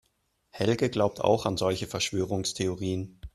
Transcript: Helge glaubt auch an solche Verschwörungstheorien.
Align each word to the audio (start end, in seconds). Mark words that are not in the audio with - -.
Helge 0.49 0.89
glaubt 0.89 1.21
auch 1.21 1.45
an 1.45 1.57
solche 1.57 1.85
Verschwörungstheorien. 1.85 3.19